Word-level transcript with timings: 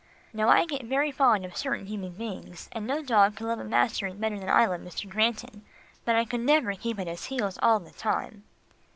Now, 0.33 0.49
I 0.49 0.65
get 0.65 0.81
very 0.85 1.11
fond 1.11 1.45
of 1.45 1.55
certain 1.55 1.85
human 1.85 2.13
beings, 2.13 2.69
and 2.71 2.87
no 2.87 3.03
dog 3.03 3.35
could 3.35 3.45
love 3.45 3.59
a 3.59 3.63
master 3.63 4.11
better 4.11 4.39
than 4.39 4.49
I 4.49 4.65
love 4.65 4.81
Mr. 4.81 5.07
Granton, 5.07 5.63
but 6.05 6.15
I 6.15 6.23
never 6.37 6.71
could 6.71 6.81
keep 6.81 6.97
at 6.99 7.05
his 7.05 7.25
heels 7.25 7.59
all 7.61 7.79
the 7.79 7.91
time. 7.91 8.43